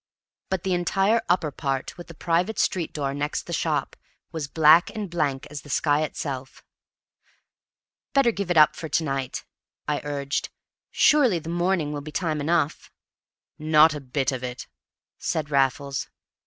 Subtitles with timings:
[0.49, 3.95] But the entire "upper part," with the private street door next the shop,
[4.31, 6.63] was black and blank as the sky itself.
[8.13, 9.45] "Better give it up for to night,"
[9.87, 10.49] I urged.
[10.89, 12.91] "Surely the morning will be time enough!"
[13.59, 14.65] "Not a bit of it,"
[15.19, 16.09] said Raffles.